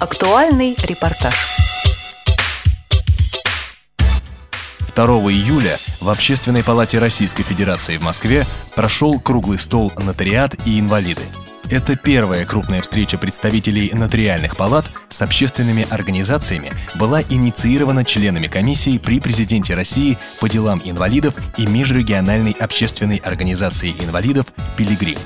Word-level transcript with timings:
Актуальный 0.00 0.74
репортаж. 0.84 1.34
2 4.96 5.04
июля 5.04 5.76
в 6.00 6.08
Общественной 6.08 6.64
палате 6.64 6.98
Российской 6.98 7.42
Федерации 7.42 7.98
в 7.98 8.02
Москве 8.02 8.46
прошел 8.74 9.20
круглый 9.20 9.58
стол 9.58 9.92
«Нотариат 9.98 10.66
и 10.66 10.80
инвалиды». 10.80 11.20
Это 11.70 11.96
первая 11.96 12.46
крупная 12.46 12.80
встреча 12.80 13.18
представителей 13.18 13.90
нотариальных 13.92 14.56
палат 14.56 14.90
с 15.10 15.20
общественными 15.20 15.86
организациями 15.90 16.70
была 16.94 17.20
инициирована 17.20 18.02
членами 18.02 18.46
комиссии 18.46 18.96
при 18.96 19.20
президенте 19.20 19.74
России 19.74 20.16
по 20.40 20.48
делам 20.48 20.80
инвалидов 20.82 21.34
и 21.58 21.66
межрегиональной 21.66 22.52
общественной 22.52 23.18
организации 23.18 23.94
инвалидов 24.00 24.46
«Пилигрим». 24.78 25.18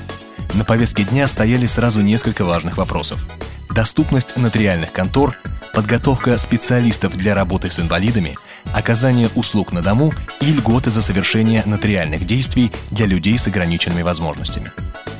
На 0.53 0.65
повестке 0.65 1.03
дня 1.03 1.27
стояли 1.27 1.65
сразу 1.65 2.01
несколько 2.01 2.43
важных 2.43 2.75
вопросов. 2.75 3.25
Доступность 3.69 4.37
нотариальных 4.37 4.91
контор, 4.91 5.35
подготовка 5.73 6.37
специалистов 6.37 7.17
для 7.17 7.35
работы 7.35 7.69
с 7.69 7.79
инвалидами, 7.79 8.35
оказание 8.73 9.29
услуг 9.35 9.73
на 9.73 9.81
дому 9.81 10.13
и 10.39 10.53
льготы 10.53 10.91
за 10.91 11.01
совершение 11.01 11.63
нотариальных 11.65 12.25
действий 12.25 12.71
для 12.91 13.05
людей 13.05 13.37
с 13.37 13.47
ограниченными 13.47 14.01
возможностями. 14.01 14.71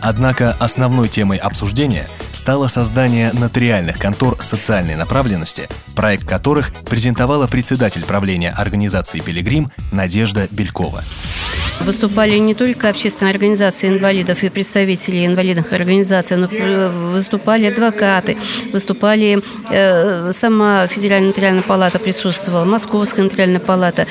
Однако 0.02 0.56
основной 0.60 1.08
темой 1.08 1.38
обсуждения 1.38 2.08
стало 2.32 2.68
создание 2.68 3.32
нотариальных 3.34 3.98
контор 3.98 4.38
социальной 4.40 4.96
направленности, 4.96 5.68
проект 5.96 6.28
которых 6.28 6.72
презентовала 6.90 7.48
председатель 7.48 8.04
правления 8.04 8.54
организации 8.56 9.20
«Пилигрим» 9.20 9.72
Надежда 9.92 10.48
Белькова. 10.52 11.04
Выступали 11.82 12.38
не 12.38 12.56
только 12.56 12.90
общественные 12.90 13.32
организации 13.32 13.90
инвалидов 13.90 14.44
и 14.44 14.50
представители 14.50 15.26
инвалидных 15.26 15.74
организаций, 15.74 16.38
но 16.38 16.48
выступали 17.12 17.66
адвокаты, 17.66 18.38
выступали 18.72 19.42
э, 19.70 20.32
сама 20.32 20.88
Федеральная 20.88 21.30
нотариальная 21.30 21.64
палата 21.64 22.00
присутствовала, 22.00 22.66
Московская 22.66 23.24
нотариальная 23.24 23.60
палата 23.60 24.08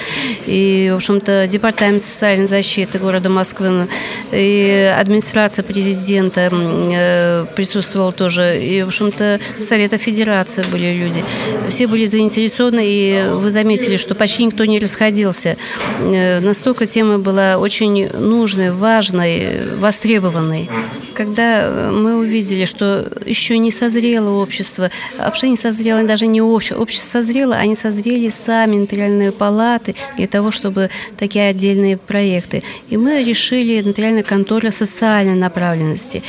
и, 0.46 0.90
в 0.92 0.96
общем-то, 0.96 1.46
Департамент 1.48 2.04
социальной 2.04 2.46
защиты 2.46 2.98
города 2.98 3.30
Москвы 3.30 3.88
и 4.30 4.94
администрация 4.96 5.62
президента 5.74 6.50
э, 6.52 7.46
присутствовала 7.56 8.12
тоже, 8.12 8.62
и, 8.62 8.82
в 8.82 8.88
общем-то, 8.88 9.40
Совета 9.60 9.98
Федерации 9.98 10.64
были 10.70 10.94
люди. 10.94 11.24
Все 11.68 11.86
были 11.88 12.06
заинтересованы, 12.06 12.82
и 12.84 13.24
вы 13.32 13.50
заметили, 13.50 13.96
что 13.96 14.14
почти 14.14 14.44
никто 14.44 14.64
не 14.64 14.78
расходился. 14.78 15.56
Э, 16.00 16.38
настолько 16.40 16.86
тема 16.86 17.18
была 17.18 17.58
очень 17.58 18.08
нужной, 18.10 18.70
важной, 18.70 19.74
востребованной. 19.76 20.68
Когда 21.14 21.90
мы 21.92 22.16
увидели, 22.18 22.64
что 22.66 23.10
еще 23.26 23.58
не 23.58 23.70
созрело 23.70 24.30
общество, 24.42 24.90
вообще 25.18 25.48
не 25.48 25.56
созрело 25.56 26.02
даже 26.04 26.26
не 26.26 26.40
общество, 26.40 26.80
общество 26.80 27.18
созрело, 27.18 27.54
они 27.56 27.74
созрели 27.74 28.30
сами 28.30 28.76
нотариальные 28.76 29.32
палаты 29.32 29.94
для 30.16 30.26
того, 30.26 30.50
чтобы 30.50 30.90
такие 31.18 31.48
отдельные 31.48 31.96
проекты. 31.96 32.62
И 32.90 32.96
мы 32.96 33.24
решили 33.24 33.82
нотариальная 33.82 34.22
контора 34.22 34.70
социальной 34.70 35.34
направленности, 35.64 36.22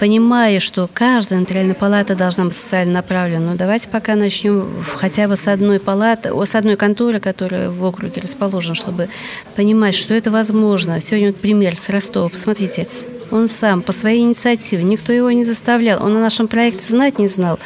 понимая, 0.00 0.60
что 0.60 0.88
каждая 0.92 1.40
нотариальная 1.40 1.74
палата 1.74 2.14
должна 2.14 2.44
быть 2.46 2.56
социально 2.56 2.94
направлена. 2.94 3.52
Но 3.52 3.56
давайте 3.56 3.88
пока 3.88 4.14
начнем 4.14 4.68
хотя 4.96 5.28
бы 5.28 5.36
с 5.36 5.46
одной 5.46 5.78
палаты, 5.78 6.30
с 6.30 6.54
одной 6.54 6.76
конторы, 6.76 7.20
которая 7.20 7.70
в 7.70 7.84
округе 7.84 8.20
расположена, 8.20 8.74
чтобы 8.74 9.08
понимать, 9.56 9.94
что 9.94 10.14
это 10.14 10.30
возможно. 10.30 11.00
Сегодня 11.00 11.28
вот 11.28 11.36
пример 11.36 11.76
с 11.76 11.88
Ростова. 11.88 12.28
Посмотрите, 12.28 12.88
он 13.30 13.48
сам, 13.48 13.82
по 13.82 13.92
своей 13.92 14.22
инициативе, 14.22 14.82
никто 14.82 15.12
его 15.12 15.30
не 15.30 15.44
заставлял. 15.44 16.04
Он 16.04 16.16
о 16.16 16.20
нашем 16.20 16.48
проекте 16.48 16.84
знать 16.84 17.18
не 17.18 17.28
знал. 17.28 17.58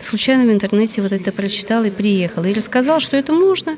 Случайно 0.00 0.44
в 0.44 0.52
интернете 0.52 1.02
вот 1.02 1.12
это 1.12 1.32
прочитал 1.32 1.84
и 1.84 1.90
приехал. 1.90 2.44
И 2.44 2.52
рассказал, 2.52 3.00
что 3.00 3.16
это 3.16 3.32
можно. 3.32 3.76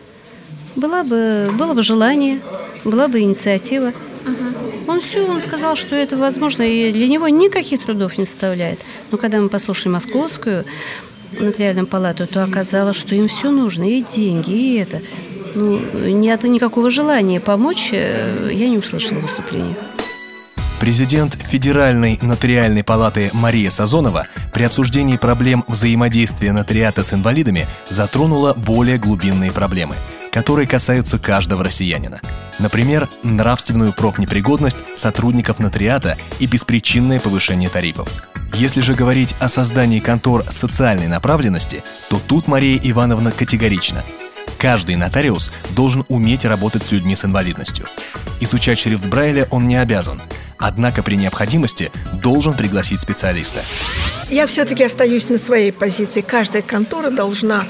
Была 0.74 1.04
бы, 1.04 1.50
было 1.52 1.72
бы 1.74 1.82
желание, 1.82 2.40
была 2.84 3.08
бы 3.08 3.20
инициатива. 3.20 3.92
Угу. 4.26 4.92
Он 4.92 5.00
все, 5.00 5.26
он 5.26 5.40
сказал, 5.40 5.76
что 5.76 5.94
это 5.94 6.16
возможно, 6.16 6.62
и 6.62 6.92
для 6.92 7.08
него 7.08 7.28
никаких 7.28 7.84
трудов 7.84 8.18
не 8.18 8.26
составляет. 8.26 8.80
Но 9.10 9.18
когда 9.18 9.40
мы 9.40 9.48
послушали 9.48 9.92
московскую 9.92 10.64
нотариальную 11.38 11.86
палату, 11.86 12.26
то 12.26 12.42
оказалось, 12.42 12.96
что 12.96 13.14
им 13.14 13.28
все 13.28 13.50
нужно, 13.50 13.84
и 13.84 14.02
деньги, 14.02 14.50
и 14.50 14.76
это 14.78 15.00
ну, 15.54 15.80
нет 16.06 16.42
никакого 16.44 16.90
желания 16.90 17.40
помочь, 17.40 17.90
э, 17.92 18.50
я 18.52 18.68
не 18.68 18.78
услышала 18.78 19.18
выступления. 19.18 19.74
Президент 20.80 21.34
Федеральной 21.34 22.18
нотариальной 22.20 22.84
палаты 22.84 23.30
Мария 23.32 23.70
Сазонова 23.70 24.26
при 24.52 24.64
обсуждении 24.64 25.16
проблем 25.16 25.64
взаимодействия 25.66 26.52
нотариата 26.52 27.02
с 27.02 27.14
инвалидами 27.14 27.66
затронула 27.88 28.52
более 28.52 28.98
глубинные 28.98 29.52
проблемы, 29.52 29.96
которые 30.36 30.68
касаются 30.68 31.18
каждого 31.18 31.64
россиянина. 31.64 32.20
Например, 32.58 33.08
нравственную 33.22 33.94
профнепригодность 33.94 34.76
сотрудников 34.94 35.60
нотариата 35.60 36.18
и 36.38 36.46
беспричинное 36.46 37.20
повышение 37.20 37.70
тарифов. 37.70 38.06
Если 38.52 38.82
же 38.82 38.92
говорить 38.92 39.34
о 39.40 39.48
создании 39.48 39.98
контор 39.98 40.44
социальной 40.50 41.06
направленности, 41.06 41.82
то 42.10 42.20
тут 42.20 42.48
Мария 42.48 42.78
Ивановна 42.82 43.32
категорична– 43.32 44.04
Каждый 44.58 44.96
нотариус 44.96 45.50
должен 45.70 46.06
уметь 46.08 46.46
работать 46.46 46.82
с 46.82 46.90
людьми 46.90 47.14
с 47.14 47.26
инвалидностью. 47.26 47.86
Изучать 48.40 48.78
шрифт 48.78 49.04
Брайля 49.04 49.46
он 49.50 49.68
не 49.68 49.76
обязан, 49.76 50.22
однако 50.58 51.02
при 51.02 51.16
необходимости 51.16 51.92
должен 52.14 52.54
пригласить 52.54 53.00
специалиста. 53.00 53.60
Я 54.28 54.48
все-таки 54.48 54.82
остаюсь 54.82 55.28
на 55.28 55.38
своей 55.38 55.70
позиции. 55.70 56.20
Каждая 56.20 56.60
контора 56.60 57.10
должна 57.10 57.64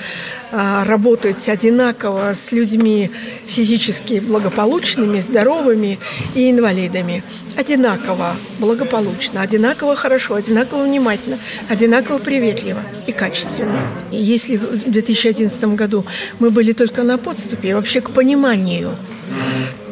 а, 0.50 0.84
работать 0.86 1.50
одинаково 1.50 2.32
с 2.32 2.50
людьми 2.50 3.10
физически 3.46 4.20
благополучными, 4.20 5.20
здоровыми 5.20 5.98
и 6.34 6.50
инвалидами. 6.50 7.22
Одинаково 7.58 8.34
благополучно, 8.58 9.42
одинаково 9.42 9.96
хорошо, 9.96 10.34
одинаково 10.34 10.84
внимательно, 10.84 11.38
одинаково 11.68 12.18
приветливо 12.18 12.80
и 13.06 13.12
качественно. 13.12 13.78
И 14.10 14.16
если 14.16 14.56
в 14.56 14.90
2011 14.90 15.62
году 15.74 16.06
мы 16.38 16.50
были 16.50 16.72
только 16.72 17.02
на 17.02 17.18
подступе, 17.18 17.74
вообще 17.74 18.00
к 18.00 18.10
пониманию 18.10 18.96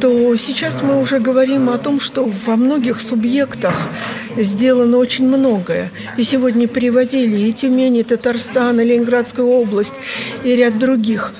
то 0.00 0.36
сейчас 0.36 0.82
мы 0.82 1.00
уже 1.00 1.18
говорим 1.18 1.70
о 1.70 1.78
том, 1.78 1.98
что 1.98 2.28
во 2.46 2.56
многих 2.56 3.00
субъектах 3.00 3.88
сделано 4.36 4.98
очень 4.98 5.26
многое. 5.26 5.90
И 6.16 6.22
сегодня 6.22 6.68
приводили 6.68 7.36
и 7.36 7.52
Тюмень, 7.52 7.96
и 7.96 8.02
Татарстан, 8.02 8.80
и 8.80 8.84
Ленинградскую 8.84 9.48
область, 9.48 9.94
и 10.42 10.56
ряд 10.56 10.78
других. 10.78 11.32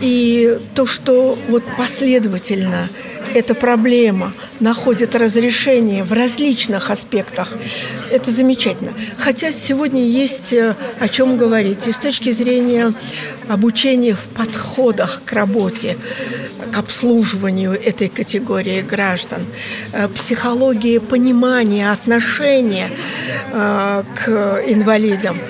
И 0.00 0.58
то, 0.74 0.86
что 0.86 1.38
вот 1.48 1.62
последовательно 1.78 2.88
эта 3.34 3.54
проблема 3.54 4.32
находит 4.60 5.14
разрешение 5.16 6.04
в 6.04 6.12
различных 6.12 6.90
аспектах, 6.90 7.52
это 8.10 8.30
замечательно. 8.30 8.92
Хотя 9.18 9.50
сегодня 9.50 10.04
есть 10.06 10.52
э, 10.52 10.76
о 11.00 11.08
чем 11.08 11.36
говорить. 11.36 11.86
И 11.88 11.92
с 11.92 11.98
точки 11.98 12.30
зрения 12.30 12.92
обучения 13.48 14.14
в 14.14 14.26
подходах 14.28 15.22
к 15.24 15.32
работе, 15.32 15.98
к 16.72 16.78
обслуживанию 16.78 17.72
этой 17.72 18.08
категории 18.08 18.82
граждан, 18.82 19.44
э, 19.92 20.08
психологии 20.08 20.98
понимания, 20.98 21.90
отношения 21.90 22.88
э, 23.52 24.04
к 24.14 24.62
инвалидам– 24.66 25.36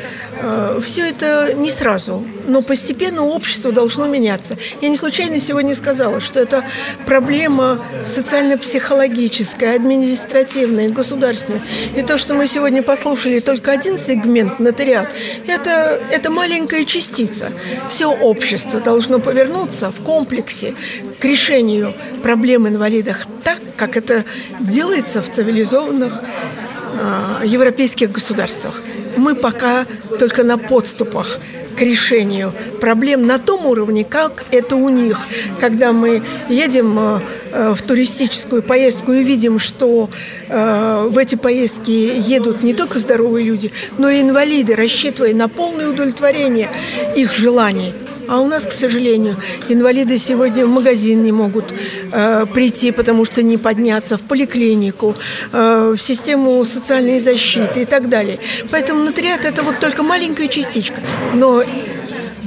все 0.80 1.08
это 1.08 1.54
не 1.54 1.70
сразу, 1.70 2.24
но 2.46 2.62
постепенно 2.62 3.24
общество 3.24 3.72
должно 3.72 4.06
меняться. 4.06 4.56
Я 4.80 4.88
не 4.88 4.96
случайно 4.96 5.38
сегодня 5.38 5.74
сказала, 5.74 6.20
что 6.20 6.40
это 6.40 6.64
проблема 7.06 7.80
социально-психологическая, 8.04 9.76
административная, 9.76 10.90
государственная. 10.90 11.62
И 11.96 12.02
то, 12.02 12.18
что 12.18 12.34
мы 12.34 12.46
сегодня 12.46 12.82
послушали 12.82 13.40
только 13.40 13.72
один 13.72 13.98
сегмент, 13.98 14.58
нотариат, 14.60 15.08
это, 15.46 16.00
это 16.10 16.30
маленькая 16.30 16.84
частица. 16.84 17.50
Все 17.90 18.06
общество 18.06 18.80
должно 18.80 19.18
повернуться 19.18 19.90
в 19.90 20.02
комплексе 20.02 20.74
к 21.18 21.24
решению 21.24 21.94
проблем 22.22 22.68
инвалидов 22.68 23.26
так, 23.42 23.58
как 23.76 23.96
это 23.96 24.24
делается 24.60 25.22
в 25.22 25.30
цивилизованных 25.30 26.22
э, 26.22 27.46
европейских 27.46 28.10
государствах 28.10 28.82
мы 29.24 29.34
пока 29.34 29.86
только 30.18 30.44
на 30.44 30.58
подступах 30.58 31.38
к 31.74 31.80
решению 31.80 32.52
проблем 32.80 33.26
на 33.26 33.38
том 33.38 33.66
уровне, 33.66 34.04
как 34.04 34.44
это 34.50 34.76
у 34.76 34.88
них. 34.90 35.18
Когда 35.60 35.92
мы 35.92 36.22
едем 36.48 36.98
э, 36.98 37.20
э, 37.52 37.74
в 37.74 37.82
туристическую 37.82 38.62
поездку 38.62 39.12
и 39.12 39.24
видим, 39.24 39.58
что 39.58 40.10
э, 40.48 41.08
в 41.10 41.18
эти 41.18 41.34
поездки 41.36 41.90
едут 41.90 42.62
не 42.62 42.74
только 42.74 42.98
здоровые 42.98 43.46
люди, 43.46 43.72
но 43.98 44.10
и 44.10 44.20
инвалиды, 44.20 44.76
рассчитывая 44.76 45.34
на 45.34 45.48
полное 45.48 45.88
удовлетворение 45.88 46.68
их 47.16 47.34
желаний. 47.34 47.92
А 48.28 48.40
у 48.40 48.46
нас, 48.46 48.66
к 48.66 48.72
сожалению, 48.72 49.36
инвалиды 49.68 50.18
сегодня 50.18 50.66
в 50.66 50.70
магазин 50.70 51.22
не 51.22 51.32
могут 51.32 51.64
э, 52.12 52.46
прийти, 52.52 52.92
потому 52.92 53.24
что 53.24 53.42
не 53.42 53.58
подняться 53.58 54.16
в 54.16 54.22
поликлинику, 54.22 55.14
э, 55.52 55.94
в 55.96 56.00
систему 56.00 56.64
социальной 56.64 57.18
защиты 57.18 57.82
и 57.82 57.84
так 57.84 58.08
далее. 58.08 58.38
Поэтому 58.70 59.04
нотариат– 59.04 59.44
это 59.44 59.62
вот 59.62 59.78
только 59.78 60.02
маленькая 60.02 60.48
частичка. 60.48 61.00
Но 61.34 61.62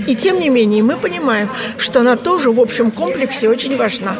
и 0.07 0.15
тем 0.15 0.39
не 0.39 0.49
менее 0.49 0.83
мы 0.83 0.95
понимаем, 0.95 1.49
что 1.77 1.99
она 1.99 2.15
тоже 2.15 2.51
в 2.51 2.59
общем 2.59 2.91
комплексе 2.91 3.49
очень 3.49 3.77
важна. 3.77 4.15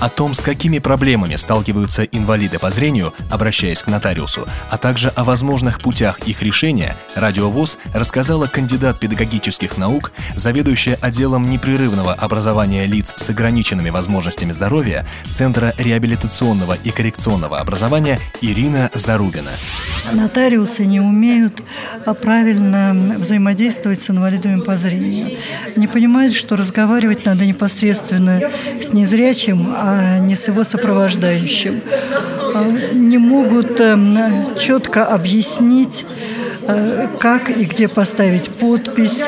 О 0.00 0.08
том, 0.08 0.32
с 0.32 0.40
какими 0.40 0.78
проблемами 0.78 1.34
сталкиваются 1.34 2.04
инвалиды 2.04 2.60
по 2.60 2.70
зрению, 2.70 3.12
обращаясь 3.30 3.82
к 3.82 3.88
нотариусу, 3.88 4.46
а 4.70 4.78
также 4.78 5.08
о 5.08 5.24
возможных 5.24 5.80
путях 5.80 6.20
их 6.20 6.40
решения, 6.40 6.94
Радиовоз 7.16 7.78
рассказала 7.92 8.46
кандидат 8.46 9.00
педагогических 9.00 9.76
наук, 9.76 10.12
заведующая 10.36 10.96
отделом 11.02 11.50
непрерывного 11.50 12.14
образования 12.14 12.86
лиц 12.86 13.12
с 13.16 13.28
ограниченными 13.30 13.90
возможностями 13.90 14.52
здоровья 14.52 15.04
Центра 15.30 15.74
реабилитационного 15.78 16.74
и 16.74 16.90
коррекционного 16.90 17.58
образования 17.58 18.20
Ирина 18.40 18.90
Зарубина. 18.94 19.50
Нотариусы 20.12 20.86
не 20.86 21.00
умеют 21.00 21.60
а, 22.06 22.14
правильно 22.14 22.94
взаимодействовать 23.18 24.00
с 24.00 24.10
инвалидами 24.10 24.60
по 24.60 24.76
зрению. 24.76 25.38
Не 25.74 25.88
понимают, 25.88 26.34
что 26.34 26.54
разговаривать 26.54 27.24
надо 27.26 27.44
непосредственно 27.44 28.40
с 28.80 28.92
незрячим, 28.92 29.74
а 29.76 29.87
а 29.88 30.18
не 30.18 30.34
с 30.34 30.48
его 30.48 30.64
сопровождающим. 30.64 31.80
А, 32.54 32.64
не 32.92 33.18
могут 33.18 33.80
эм, 33.80 34.18
четко 34.58 35.06
объяснить, 35.06 36.04
э, 36.66 37.08
как 37.18 37.48
и 37.48 37.64
где 37.64 37.88
поставить 37.88 38.50
подпись. 38.50 39.22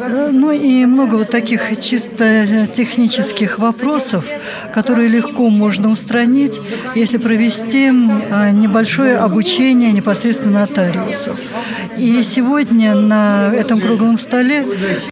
Э, 0.00 0.30
ну 0.32 0.50
и 0.50 0.84
много 0.84 1.14
вот 1.14 1.30
таких 1.30 1.80
чисто 1.80 2.66
технических 2.74 3.60
вопросов, 3.60 4.26
которые 4.72 5.08
легко 5.08 5.48
можно 5.48 5.90
устранить, 5.90 6.60
если 6.96 7.18
провести 7.18 7.90
а, 8.30 8.50
небольшое 8.50 9.16
обучение 9.16 9.92
непосредственно 9.92 10.60
нотариусов. 10.60 11.38
И 11.96 12.22
сегодня 12.22 12.94
на 12.94 13.52
этом 13.54 13.80
круглом 13.80 14.18
столе 14.18 14.64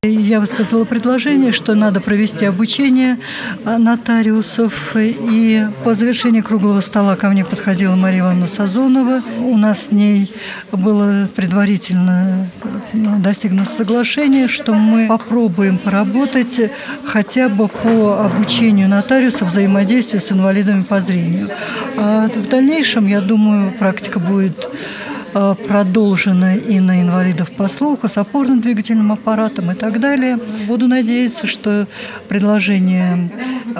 я 0.03 0.41
высказала 0.41 0.85
предложение, 0.85 1.53
что 1.53 1.75
надо 1.75 2.01
провести 2.01 2.45
обучение 2.45 3.19
а, 3.65 3.79
нотариусов. 3.79 4.97
И 4.97 5.67
по 5.85 5.95
завершении 5.95 6.41
круглого 6.41 6.81
стола 6.81 7.17
ко 7.17 7.29
мне 7.29 7.45
подходила 7.45 7.95
Мария 7.95 8.21
Ивановна 8.21 8.47
Сазонова. 8.47 9.23
У 9.41 9.57
нас 9.57 9.87
с 9.87 9.91
ней 9.93 10.33
было 10.73 11.29
предварительно 11.35 12.49
ну, 12.93 13.19
достигнуто 13.19 13.71
соглашение, 13.71 14.49
что 14.49 14.75
мы 14.75 15.07
попробуем 15.07 15.79
поработать 15.79 16.71
хотя 17.05 17.49
бы 17.49 17.69
по 17.69 18.25
обучению 18.25 18.89
нотариусов 18.89 19.49
взаимодействию 19.49 20.21
с 20.21 20.33
инвалидами 20.33 20.83
по 20.83 21.01
зрению. 21.01 21.49
А 21.97 22.29
в 22.29 22.49
дальнейшем, 22.49 23.07
я 23.07 23.21
думаю, 23.21 23.73
практика 23.73 24.19
будет 24.19 24.69
Э, 24.69 25.12
продолжена 25.33 26.57
и 26.57 26.81
на 26.81 27.01
инвалидов 27.03 27.51
по 27.53 27.69
слуху, 27.69 28.09
с 28.09 28.17
опорно-двигательным 28.17 29.13
аппаратом 29.13 29.71
и 29.71 29.75
так 29.75 30.01
далее. 30.01 30.39
Буду 30.67 30.89
надеяться, 30.89 31.47
что 31.47 31.87
предложение 32.29 33.31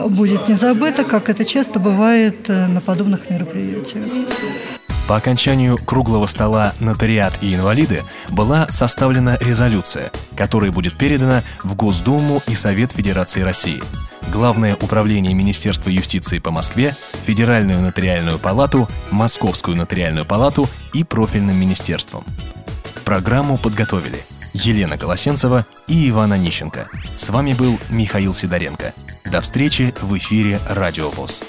будет 0.09 0.49
не 0.49 0.57
забыто, 0.57 1.05
как 1.05 1.29
это 1.29 1.45
часто 1.45 1.79
бывает 1.79 2.49
э, 2.49 2.67
на 2.67 2.81
подобных 2.81 3.29
мероприятиях. 3.31 4.05
По 5.09 5.17
окончанию 5.17 5.77
круглого 5.77 6.27
стола 6.27 6.73
«Нотариат 6.81 7.39
и 7.43 7.55
инвалиды» 7.55 8.03
была 8.31 8.69
составлена 8.69 9.37
резолюция, 9.41 10.11
которая 10.37 10.71
будет 10.71 10.97
передана 10.97 11.43
в 11.63 11.75
Госдуму 11.75 12.43
и 12.47 12.55
Совет 12.55 12.93
Федерации 12.93 13.43
России– 13.43 13.83
Главное 14.31 14.77
управление 14.81 15.35
Министерства 15.35 15.91
юстиции 15.91 16.39
по 16.39 16.51
Москве, 16.51 16.97
Федеральную 17.27 17.81
нотариальную 17.81 18.39
палату, 18.39 18.89
Московскую 19.11 19.77
нотариальную 19.77 20.25
палату 20.25 20.69
и 20.93 21.05
профильным 21.05 21.57
министерством. 21.57 22.25
Программу 23.05 23.59
подготовили 23.59 24.21
Елена 24.53 24.99
Колосенцева 24.99 25.67
и 25.89 26.09
Ивана 26.09 26.39
Нищенко. 26.39 26.89
С 27.17 27.31
вами 27.31 27.55
был 27.55 27.79
Михаил 27.89 28.35
Сидоренко. 28.35 28.93
До 29.25 29.41
встречи 29.41 29.95
в 30.01 30.17
эфире 30.17 30.61
«Радио 30.69 31.11
ВОЗ». 31.11 31.43